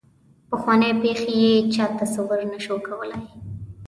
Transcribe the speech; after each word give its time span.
پخوانۍ 0.49 0.91
پېښې 1.01 1.33
یې 1.43 1.53
چا 1.73 1.85
تصور 1.99 2.39
نه 2.53 2.59
شو 2.65 2.75
کولای. 2.87 3.23